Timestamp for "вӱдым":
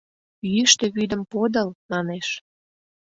0.95-1.21